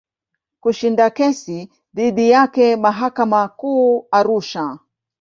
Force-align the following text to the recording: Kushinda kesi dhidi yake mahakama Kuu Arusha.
Kushinda 0.61 1.09
kesi 1.09 1.71
dhidi 1.95 2.29
yake 2.29 2.75
mahakama 2.75 3.39
Kuu 3.47 4.07
Arusha. 4.11 4.79